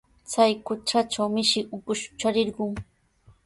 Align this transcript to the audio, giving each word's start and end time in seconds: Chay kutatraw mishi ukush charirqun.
Chay 0.31 0.51
kutatraw 0.65 1.27
mishi 1.35 1.59
ukush 1.75 2.03
charirqun. 2.19 2.71